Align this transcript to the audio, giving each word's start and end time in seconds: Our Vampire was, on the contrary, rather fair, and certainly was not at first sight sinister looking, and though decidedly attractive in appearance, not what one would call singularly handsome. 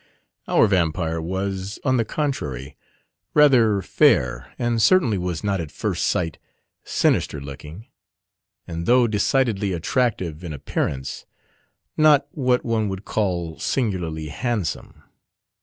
Our 0.47 0.65
Vampire 0.65 1.21
was, 1.21 1.77
on 1.85 1.97
the 1.97 2.05
contrary, 2.05 2.75
rather 3.35 3.83
fair, 3.83 4.51
and 4.57 4.81
certainly 4.81 5.19
was 5.19 5.43
not 5.43 5.61
at 5.61 5.69
first 5.71 6.07
sight 6.07 6.39
sinister 6.83 7.39
looking, 7.39 7.85
and 8.67 8.87
though 8.87 9.05
decidedly 9.05 9.73
attractive 9.73 10.43
in 10.43 10.53
appearance, 10.53 11.27
not 11.97 12.25
what 12.31 12.65
one 12.65 12.89
would 12.89 13.05
call 13.05 13.59
singularly 13.59 14.29
handsome. 14.29 15.03